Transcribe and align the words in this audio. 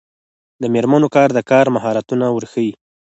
د 0.61 0.63
میرمنو 0.73 1.07
کار 1.15 1.29
د 1.33 1.39
کار 1.51 1.65
مهارتونه 1.75 2.25
ورښيي. 2.31 2.73